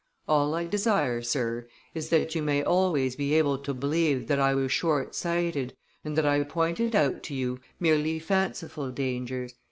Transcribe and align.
All 0.27 0.55
I 0.55 0.65
desire, 0.65 1.21
Sir, 1.21 1.67
is 1.93 2.09
that 2.09 2.33
you 2.33 2.41
may 2.41 2.63
always 2.63 3.15
be 3.15 3.35
able 3.35 3.59
to 3.59 3.71
believe 3.71 4.25
that 4.29 4.39
I 4.39 4.55
was 4.55 4.71
short 4.71 5.13
sighted, 5.13 5.77
and 6.03 6.17
that 6.17 6.25
I 6.25 6.41
pointed 6.43 6.95
out 6.95 7.21
to 7.25 7.35
you 7.35 7.59
merely 7.79 8.17
fanciful 8.17 8.89
dangers. 8.89 9.53